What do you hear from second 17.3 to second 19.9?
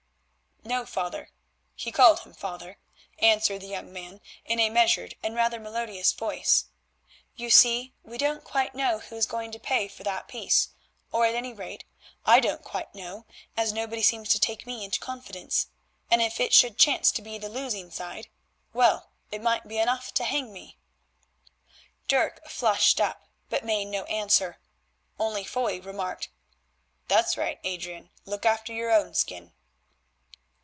the losing side, well, it might be